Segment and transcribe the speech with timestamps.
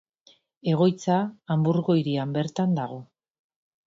[0.69, 1.17] Egoitza
[1.55, 2.99] Hanburgo hirian bertan dago.